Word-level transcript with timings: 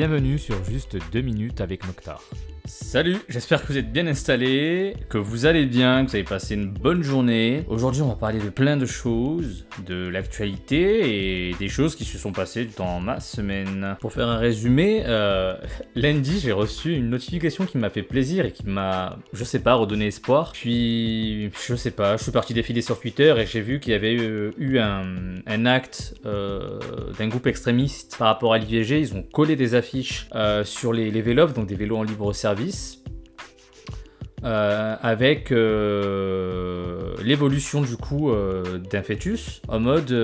bienvenue 0.00 0.38
sur 0.38 0.64
juste 0.64 0.96
2 1.12 1.20
minutes 1.20 1.60
avec 1.60 1.86
Mokhtar. 1.86 2.22
Salut, 2.72 3.16
j'espère 3.28 3.62
que 3.62 3.66
vous 3.66 3.78
êtes 3.78 3.92
bien 3.92 4.06
installés, 4.06 4.94
que 5.08 5.18
vous 5.18 5.44
allez 5.44 5.66
bien, 5.66 6.04
que 6.04 6.10
vous 6.10 6.16
avez 6.16 6.24
passé 6.24 6.54
une 6.54 6.68
bonne 6.68 7.02
journée. 7.02 7.64
Aujourd'hui, 7.66 8.00
on 8.02 8.08
va 8.08 8.14
parler 8.14 8.38
de 8.38 8.48
plein 8.48 8.76
de 8.76 8.86
choses, 8.86 9.66
de 9.84 10.06
l'actualité 10.06 11.48
et 11.48 11.54
des 11.54 11.68
choses 11.68 11.96
qui 11.96 12.04
se 12.04 12.16
sont 12.16 12.30
passées 12.30 12.68
dans 12.76 13.00
ma 13.00 13.18
semaine. 13.18 13.96
Pour 14.00 14.12
faire 14.12 14.28
un 14.28 14.36
résumé, 14.36 15.02
euh, 15.04 15.56
lundi, 15.96 16.38
j'ai 16.38 16.52
reçu 16.52 16.94
une 16.94 17.10
notification 17.10 17.66
qui 17.66 17.76
m'a 17.76 17.90
fait 17.90 18.04
plaisir 18.04 18.44
et 18.46 18.52
qui 18.52 18.64
m'a, 18.66 19.18
je 19.32 19.42
sais 19.42 19.58
pas, 19.58 19.74
redonné 19.74 20.06
espoir. 20.06 20.52
Puis, 20.52 21.50
je 21.66 21.74
sais 21.74 21.90
pas, 21.90 22.16
je 22.18 22.22
suis 22.22 22.32
parti 22.32 22.54
défiler 22.54 22.82
sur 22.82 23.00
Twitter 23.00 23.34
et 23.36 23.46
j'ai 23.46 23.62
vu 23.62 23.80
qu'il 23.80 23.92
y 23.92 23.96
avait 23.96 24.14
eu, 24.14 24.52
eu 24.58 24.78
un, 24.78 25.66
acte 25.66 26.14
euh, 26.24 26.78
d'un 27.18 27.26
groupe 27.26 27.48
extrémiste 27.48 28.14
par 28.16 28.28
rapport 28.28 28.52
à 28.52 28.58
l'IVG. 28.58 29.00
Ils 29.00 29.14
ont 29.14 29.22
collé 29.22 29.56
des 29.56 29.74
affiches 29.74 30.28
euh, 30.36 30.62
sur 30.62 30.92
les 30.92 31.10
vélos, 31.20 31.48
donc 31.48 31.66
des 31.66 31.74
vélos 31.74 31.96
en 31.96 32.04
libre 32.04 32.32
service 32.32 32.59
service 32.60 32.99
euh, 34.42 34.96
avec 35.02 35.52
euh, 35.52 37.14
l'évolution 37.22 37.82
du 37.82 37.96
coup 37.96 38.30
euh, 38.30 38.78
d'un 38.78 39.02
fœtus 39.02 39.60
en 39.68 39.80
mode 39.80 40.14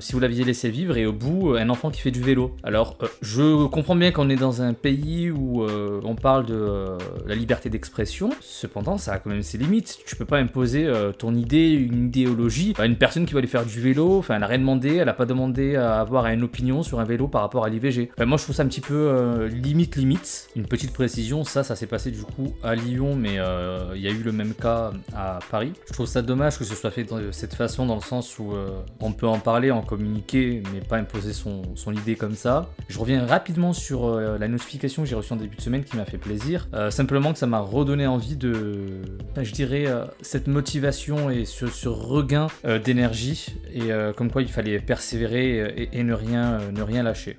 si 0.00 0.12
vous 0.12 0.20
l'aviez 0.20 0.44
laissé 0.44 0.70
vivre 0.70 0.96
et 0.96 1.06
au 1.06 1.12
bout 1.12 1.54
un 1.56 1.68
enfant 1.68 1.90
qui 1.90 2.00
fait 2.00 2.10
du 2.10 2.20
vélo. 2.20 2.56
Alors 2.62 2.98
je 3.22 3.66
comprends 3.66 3.96
bien 3.96 4.10
qu'on 4.10 4.28
est 4.28 4.36
dans 4.36 4.62
un 4.62 4.72
pays 4.72 5.30
où 5.30 5.64
on 5.64 6.14
parle 6.14 6.46
de 6.46 6.98
la 7.26 7.34
liberté 7.34 7.70
d'expression, 7.70 8.30
cependant 8.40 8.98
ça 8.98 9.12
a 9.14 9.18
quand 9.18 9.30
même 9.30 9.42
ses 9.42 9.58
limites. 9.58 9.98
Tu 10.06 10.16
peux 10.16 10.24
pas 10.24 10.38
imposer 10.38 10.90
ton 11.18 11.34
idée, 11.34 11.70
une 11.70 12.06
idéologie 12.06 12.74
à 12.78 12.86
une 12.86 12.96
personne 12.96 13.26
qui 13.26 13.34
va 13.34 13.38
aller 13.38 13.48
faire 13.48 13.64
du 13.64 13.80
vélo. 13.80 14.18
Enfin, 14.18 14.36
elle 14.36 14.42
a 14.42 14.46
rien 14.46 14.58
demandé, 14.58 14.96
elle 14.96 15.08
a 15.08 15.14
pas 15.14 15.26
demandé 15.26 15.76
à 15.76 16.00
avoir 16.00 16.26
une 16.26 16.42
opinion 16.42 16.82
sur 16.82 17.00
un 17.00 17.04
vélo 17.04 17.28
par 17.28 17.42
rapport 17.42 17.64
à 17.64 17.68
l'IVG. 17.68 18.10
moi 18.18 18.36
je 18.36 18.42
trouve 18.44 18.56
ça 18.56 18.62
un 18.62 18.68
petit 18.68 18.80
peu 18.80 19.46
limite 19.46 19.96
limite. 19.96 20.48
Une 20.56 20.66
petite 20.66 20.92
précision, 20.92 21.44
ça 21.44 21.62
ça 21.62 21.76
s'est 21.76 21.86
passé 21.86 22.10
du 22.10 22.22
coup 22.22 22.54
à 22.62 22.74
Lyon 22.74 23.16
mais 23.16 23.38
euh, 23.44 23.92
il 23.94 24.02
y 24.02 24.08
a 24.08 24.10
eu 24.10 24.22
le 24.22 24.32
même 24.32 24.54
cas 24.54 24.92
à 25.14 25.38
Paris. 25.50 25.72
Je 25.86 25.92
trouve 25.92 26.06
ça 26.06 26.22
dommage 26.22 26.58
que 26.58 26.64
ce 26.64 26.74
soit 26.74 26.90
fait 26.90 27.04
de 27.04 27.30
cette 27.30 27.54
façon, 27.54 27.86
dans 27.86 27.94
le 27.94 28.00
sens 28.00 28.38
où 28.38 28.52
euh, 28.52 28.80
on 29.00 29.12
peut 29.12 29.26
en 29.26 29.38
parler, 29.38 29.70
en 29.70 29.82
communiquer, 29.82 30.62
mais 30.72 30.80
pas 30.80 30.96
imposer 30.96 31.32
son, 31.32 31.62
idée 31.92 32.16
comme 32.16 32.34
ça. 32.34 32.70
Je 32.88 32.98
reviens 32.98 33.24
rapidement 33.26 33.72
sur 33.72 34.06
euh, 34.06 34.38
la 34.38 34.48
notification 34.48 35.02
que 35.02 35.08
j'ai 35.08 35.14
reçue 35.14 35.32
en 35.32 35.36
début 35.36 35.56
de 35.56 35.60
semaine 35.60 35.84
qui 35.84 35.96
m'a 35.96 36.04
fait 36.04 36.18
plaisir. 36.18 36.68
simplement 36.90 37.32
que 37.32 37.38
ça 37.38 37.46
m'a 37.46 37.60
redonné 37.60 38.06
envie 38.06 38.36
de, 38.36 39.02
ben, 39.34 39.44
je 39.44 39.52
dirais, 39.52 39.86
cette 40.22 40.46
motivation 40.46 41.30
et 41.30 41.44
ce, 41.44 41.88
regain 41.88 42.48
d'énergie, 42.84 43.54
et 43.72 43.90
comme 44.16 44.30
quoi 44.30 44.42
il 44.42 44.48
fallait 44.48 44.78
persévérer 44.80 45.88
et, 45.92 46.02
ne 46.02 46.14
rien 46.14 47.02
lâcher. 47.02 47.38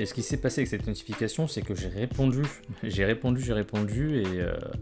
Et 0.00 0.06
ce 0.06 0.14
qui 0.14 0.22
s'est 0.22 0.38
passé 0.38 0.62
avec 0.62 0.68
cette 0.68 0.86
notification, 0.86 1.46
c'est 1.46 1.60
que 1.60 1.74
j'ai 1.74 1.88
répondu, 1.88 2.40
j'ai 2.82 3.04
répondu, 3.04 3.42
j'ai 3.42 3.52
répondu, 3.52 4.22
et 4.22 4.24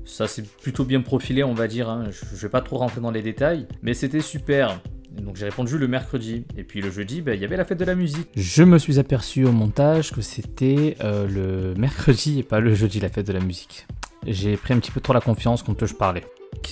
ça 0.04 0.28
s'est 0.28 0.44
plutôt 0.62 0.84
bien 0.84 1.00
profilé, 1.00 1.42
on 1.42 1.54
va 1.54 1.66
dire. 1.66 1.88
Hein. 1.88 2.04
Je, 2.10 2.40
vais 2.40 2.48
pas 2.48 2.60
trop 2.60 2.76
rentrer 2.76 3.00
dans 3.00 3.10
les 3.10 3.20
détails, 3.20 3.66
mais 3.82 3.94
c'était 3.94 4.20
super. 4.20 4.80
Donc 5.10 5.34
j'ai 5.34 5.46
répondu 5.46 5.76
le 5.76 5.88
mercredi. 5.88 6.44
Et 6.56 6.62
puis 6.62 6.80
le 6.80 6.92
jeudi, 6.92 7.20
bah, 7.20 7.34
il 7.34 7.40
y 7.40 7.44
avait 7.44 7.56
la 7.56 7.64
fête 7.64 7.80
de 7.80 7.84
la 7.84 7.96
musique. 7.96 8.28
Je 8.36 8.62
me 8.62 8.78
suis 8.78 9.00
aperçu 9.00 9.44
au 9.44 9.50
montage 9.50 10.12
que 10.12 10.20
c'était 10.20 10.96
euh, 11.00 11.26
le 11.26 11.74
mercredi 11.74 12.38
et 12.38 12.42
pas 12.44 12.60
le 12.60 12.72
jeudi 12.76 13.00
la 13.00 13.08
fête 13.08 13.26
de 13.26 13.32
la 13.32 13.40
musique. 13.40 13.88
J'ai 14.24 14.56
pris 14.56 14.72
un 14.72 14.78
petit 14.78 14.92
peu 14.92 15.00
trop 15.00 15.14
la 15.14 15.20
confiance 15.20 15.64
quand 15.64 15.84
je 15.84 15.94
parlais. 15.94 16.24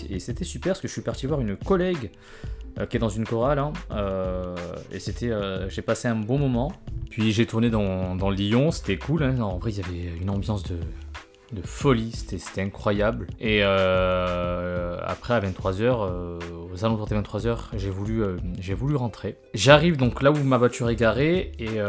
Et 0.09 0.21
c'était 0.21 0.45
super 0.45 0.75
parce 0.75 0.81
que 0.81 0.87
je 0.87 0.93
suis 0.93 1.03
parti 1.03 1.27
voir 1.27 1.41
une 1.41 1.57
collègue 1.57 2.13
euh, 2.79 2.87
qui 2.87 2.97
est 2.97 3.01
dans 3.01 3.09
une 3.09 3.27
chorale. 3.27 3.59
Hein. 3.59 3.73
Euh, 3.91 4.55
et 4.93 5.01
c'était, 5.01 5.33
j'ai 5.69 5.83
passé 5.83 6.07
un 6.07 6.15
bon 6.15 6.39
moment. 6.39 6.71
Puis 7.11 7.33
j'ai 7.33 7.47
tourné 7.47 7.71
dans, 7.71 8.17
dans 8.17 8.31
Lyon, 8.31 8.71
c'était 8.71 8.97
cool. 8.99 9.23
Hein. 9.23 9.41
En 9.41 9.59
vrai, 9.59 9.73
il 9.73 9.79
y 9.79 9.83
avait 9.83 10.19
une 10.21 10.31
ambiance 10.31 10.62
de, 10.65 10.79
de 11.53 11.63
folie, 11.63 12.13
c'était 12.13 12.61
incroyable. 12.61 13.29
Et 13.41 13.61
euh, 13.62 14.99
après, 15.05 15.34
à 15.34 15.41
23h, 15.41 15.83
euh, 15.83 16.39
aux 16.73 16.84
alentours 16.84 17.07
des 17.07 17.17
23h, 17.17 17.59
j'ai 17.77 17.91
voulu, 17.91 18.23
euh, 18.23 18.37
j'ai 18.59 18.75
voulu 18.75 18.97
rentrer. 18.97 19.37
J'arrive 19.55 19.97
donc 19.97 20.23
là 20.23 20.31
où 20.31 20.37
ma 20.43 20.59
voiture 20.59 20.89
est 20.91 20.97
garée 20.97 21.53
et 21.59 21.67
il 21.67 21.77
y 21.77 21.81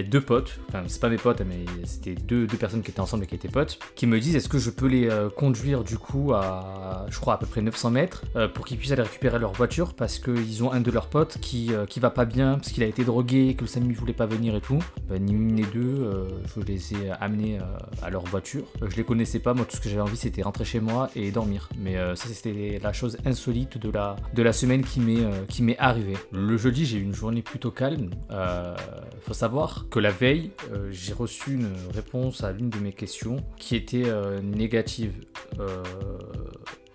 a 0.00 0.02
deux 0.02 0.20
potes, 0.20 0.58
enfin, 0.68 0.82
c'est 0.86 1.00
pas 1.00 1.08
mes 1.08 1.16
potes, 1.16 1.42
mais 1.46 1.64
c'était 1.84 2.14
deux, 2.14 2.46
deux, 2.46 2.56
personnes 2.56 2.82
qui 2.82 2.90
étaient 2.90 3.00
ensemble 3.00 3.24
et 3.24 3.26
qui 3.26 3.34
étaient 3.34 3.48
potes, 3.48 3.78
qui 3.94 4.06
me 4.06 4.18
disent 4.18 4.36
est-ce 4.36 4.48
que 4.48 4.58
je 4.58 4.70
peux 4.70 4.86
les 4.86 5.08
conduire 5.36 5.84
du 5.84 5.98
coup 5.98 6.32
à, 6.32 7.06
je 7.08 7.18
crois, 7.20 7.34
à 7.34 7.38
peu 7.38 7.46
près 7.46 7.62
900 7.62 7.90
mètres 7.90 8.24
pour 8.54 8.64
qu'ils 8.64 8.78
puissent 8.78 8.92
aller 8.92 9.02
récupérer 9.02 9.38
leur 9.38 9.52
voiture 9.52 9.94
parce 9.94 10.18
qu'ils 10.18 10.64
ont 10.64 10.72
un 10.72 10.80
de 10.80 10.90
leurs 10.90 11.06
potes 11.06 11.38
qui, 11.40 11.70
qui 11.88 12.00
va 12.00 12.10
pas 12.10 12.24
bien, 12.24 12.54
parce 12.54 12.72
qu'il 12.72 12.82
a 12.82 12.86
été 12.86 13.04
drogué, 13.04 13.54
que 13.54 13.62
le 13.62 13.66
Samy 13.66 13.92
voulait 13.92 14.12
pas 14.12 14.26
venir 14.26 14.56
et 14.56 14.60
tout. 14.60 14.82
Ben, 15.08 15.22
ni 15.22 15.32
une 15.32 15.54
ni 15.54 15.62
deux, 15.62 16.28
je 16.54 16.60
les 16.60 16.94
ai 16.94 17.10
amenés 17.20 17.58
à 18.02 18.10
leur 18.10 18.23
voiture. 18.24 18.64
Euh, 18.82 18.88
je 18.90 18.96
les 18.96 19.04
connaissais 19.04 19.38
pas, 19.38 19.54
moi 19.54 19.64
tout 19.64 19.76
ce 19.76 19.80
que 19.80 19.88
j'avais 19.88 20.02
envie 20.02 20.16
c'était 20.16 20.42
rentrer 20.42 20.64
chez 20.64 20.80
moi 20.80 21.10
et 21.16 21.30
dormir. 21.30 21.68
Mais 21.78 21.96
euh, 21.96 22.14
ça 22.14 22.28
c'était 22.28 22.80
la 22.82 22.92
chose 22.92 23.16
insolite 23.24 23.78
de 23.78 23.90
la, 23.90 24.16
de 24.34 24.42
la 24.42 24.52
semaine 24.52 24.84
qui 24.84 25.00
m'est 25.00 25.24
euh, 25.24 25.44
qui 25.48 25.62
m'est 25.62 25.78
arrivée. 25.78 26.16
Le 26.32 26.56
jeudi 26.56 26.86
j'ai 26.86 26.98
eu 26.98 27.02
une 27.02 27.14
journée 27.14 27.42
plutôt 27.42 27.70
calme. 27.70 28.10
faut 29.22 29.34
savoir 29.34 29.86
que 29.90 29.98
la 29.98 30.10
veille 30.10 30.50
j'ai 30.90 31.12
reçu 31.12 31.54
une 31.54 31.72
réponse 31.94 32.42
à 32.44 32.52
l'une 32.52 32.70
de 32.70 32.78
mes 32.78 32.92
questions 32.92 33.36
qui 33.56 33.76
était 33.76 34.04
négative 34.42 35.14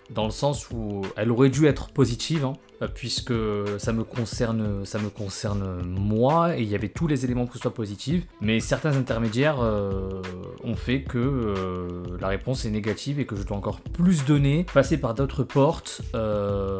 dans 0.09 0.25
le 0.25 0.31
sens 0.31 0.69
où 0.71 1.01
elle 1.15 1.31
aurait 1.31 1.49
dû 1.49 1.67
être 1.67 1.89
positive, 1.89 2.45
hein, 2.45 2.53
puisque 2.87 3.33
ça 3.77 3.93
me 3.93 4.03
concerne, 4.03 4.85
ça 4.85 4.99
me 4.99 5.09
concerne 5.09 5.81
moi, 5.83 6.57
et 6.57 6.61
il 6.61 6.69
y 6.69 6.75
avait 6.75 6.89
tous 6.89 7.07
les 7.07 7.25
éléments 7.25 7.45
pour 7.45 7.51
que 7.51 7.57
ce 7.57 7.63
soit 7.63 7.73
positif, 7.73 8.23
mais 8.41 8.59
certains 8.59 8.95
intermédiaires 8.95 9.61
euh, 9.61 10.21
ont 10.63 10.75
fait 10.75 11.03
que 11.03 11.17
euh, 11.17 12.17
la 12.19 12.27
réponse 12.27 12.65
est 12.65 12.69
négative 12.69 13.19
et 13.19 13.25
que 13.25 13.35
je 13.35 13.43
dois 13.43 13.57
encore 13.57 13.79
plus 13.81 14.25
donner, 14.25 14.65
passer 14.73 14.97
par 14.97 15.13
d'autres 15.13 15.43
portes. 15.43 16.01
Euh, 16.15 16.79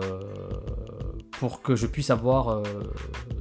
pour 1.39 1.61
que 1.61 1.75
je 1.77 1.87
puisse 1.87 2.09
avoir 2.09 2.49
euh, 2.49 2.63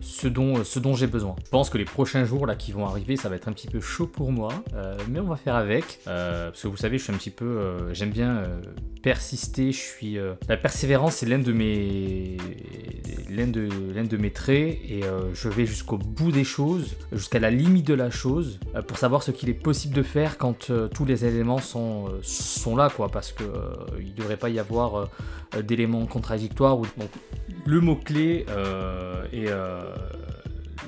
ce 0.01 0.29
dont, 0.29 0.63
ce 0.63 0.79
dont 0.79 0.95
j'ai 0.95 1.09
besoin. 1.09 1.35
Je 1.45 1.51
pense 1.51 1.69
que 1.69 1.79
les 1.79 1.85
prochains 1.85 2.25
jours 2.25 2.47
là 2.47 2.55
qui 2.55 2.71
vont 2.71 2.87
arriver, 2.87 3.17
ça 3.17 3.29
va 3.29 3.35
être 3.35 3.49
un 3.49 3.53
petit 3.53 3.67
peu 3.67 3.81
chaud 3.81 4.07
pour 4.07 4.31
moi, 4.31 4.51
euh, 4.75 4.97
mais 5.11 5.19
on 5.19 5.27
va 5.27 5.37
faire 5.37 5.57
avec. 5.57 5.99
Euh, 6.07 6.51
parce 6.51 6.63
que 6.63 6.69
vous 6.69 6.77
savez, 6.77 6.99
je 6.99 7.05
suis 7.05 7.13
un 7.13 7.17
petit 7.17 7.31
peu, 7.31 7.93
j'aime 7.93 8.11
bien 8.11 8.45
persister. 9.03 9.73
Je 9.73 9.79
suis, 9.79 10.17
la 10.49 10.57
persévérance, 10.57 11.17
c'est 11.17 11.27
l'un 11.27 11.41
de 11.41 11.53
mes, 11.53 12.37
l'un 13.39 14.05
de, 14.05 14.17
mes 14.17 14.31
traits, 14.31 14.79
et 14.89 15.03
je 15.35 15.49
vais 15.49 15.67
jusqu'au 15.67 15.99
bout 15.99 16.33
des 16.33 16.45
choses, 16.45 16.97
jusqu'à 17.13 17.39
la 17.39 17.51
limite 17.51 17.87
de 17.87 17.95
la 17.95 18.11
chose, 18.11 18.59
pour 18.87 18.99
savoir 18.99 19.23
ce 19.23 19.31
qu'il 19.31 19.49
est 19.49 19.55
possible 19.55 19.95
de 19.95 20.03
faire 20.03 20.39
quand 20.39 20.71
tous 20.93 21.05
les 21.05 21.25
éléments 21.25 21.61
sont, 21.61 22.77
là, 22.77 22.91
quoi, 22.95 23.09
parce 23.09 23.33
que 23.33 23.45
il 24.01 24.15
devrait 24.15 24.37
pas 24.37 24.49
y 24.49 24.59
avoir 24.59 25.09
d'éléments 25.63 26.07
contradictoires 26.07 26.79
ou 26.79 26.87
le 27.69 27.81
mot-clé 27.81 28.47
euh, 28.49 29.25
et 29.33 29.47
euh, 29.49 29.95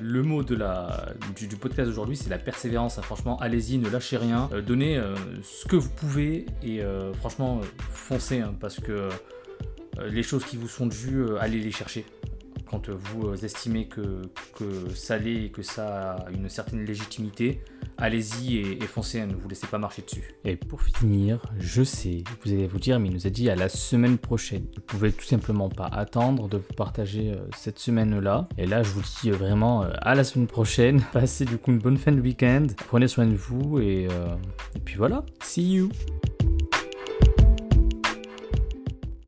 le 0.01 0.23
mot 0.23 0.43
de 0.43 0.55
la, 0.55 1.07
du, 1.37 1.57
podcast 1.57 1.89
d'aujourd'hui, 1.89 2.17
c'est 2.17 2.31
la 2.31 2.39
persévérance. 2.39 2.99
Hein. 2.99 3.03
Franchement, 3.03 3.39
allez-y, 3.39 3.79
ne 3.79 3.89
lâchez 3.89 4.17
rien. 4.17 4.49
Euh, 4.53 4.63
donnez 4.63 5.01
ce 5.43 5.67
que 5.67 5.77
vous 5.77 5.91
pouvez 5.91 6.47
et 6.63 6.81
franchement, 7.19 7.61
foncez 7.91 8.41
hein, 8.41 8.55
parce 8.59 8.81
que 8.81 9.09
les 10.09 10.23
choses 10.23 10.45
qui 10.45 10.57
vous 10.57 10.69
sont 10.69 10.87
dues, 10.87 11.25
allez 11.39 11.59
les 11.59 11.73
chercher 11.73 12.07
quand 12.71 12.89
vous 12.89 13.45
estimez 13.45 13.89
que, 13.89 14.23
ça 14.95 15.19
l'est 15.19 15.47
et 15.47 15.51
que 15.51 15.63
ça 15.63 16.13
a 16.13 16.31
une 16.31 16.49
certaine 16.49 16.85
légitimité, 16.85 17.61
allez-y 17.99 18.59
et, 18.59 18.81
foncez, 18.83 19.21
hein, 19.21 19.27
ne 19.27 19.35
vous 19.35 19.49
laissez 19.49 19.67
pas 19.67 19.79
marcher 19.79 20.03
dessus. 20.03 20.35
Et 20.45 20.57
pour 20.57 20.81
finir, 20.83 21.43
je 21.59 21.83
sais, 21.83 22.23
vous 22.45 22.53
allez 22.53 22.67
vous 22.67 22.79
dire, 22.79 23.01
mais 23.01 23.09
il 23.09 23.15
nous 23.15 23.27
a 23.27 23.31
dit 23.31 23.51
à 23.51 23.57
la 23.57 23.69
semaine 23.69 24.19
prochaine. 24.19 24.67
Vous 24.77 24.83
pouvez 24.83 25.13
tout 25.13 25.25
simplement 25.25 25.69
pas 25.69 25.87
attendre 25.87 26.49
de 26.49 26.59
vous 26.59 26.75
partager 26.75 27.33
euh, 27.33 27.39
cette 27.57 27.79
semaine-là. 27.79 28.49
Et 28.57 28.67
là, 28.67 28.83
je 28.83 28.91
vous 28.91 29.03
dis 29.23 29.31
vraiment 29.31 29.83
euh, 29.83 29.91
à 30.01 30.15
la 30.15 30.25
semaine 30.25 30.47
prochaine. 30.47 31.01
Passez 31.13 31.45
du 31.45 31.59
coup 31.59 31.73
une 31.73 31.79
bonne 31.79 31.97
fin 31.97 32.13
de 32.13 32.21
week-end. 32.21 32.67
Prenez 32.87 33.09
soin 33.09 33.27
de 33.27 33.35
vous 33.35 33.79
euh, 33.79 34.09
et 34.77 34.81
puis 34.81 34.97
voilà. 34.97 35.25
See 35.43 35.73
you 35.73 35.91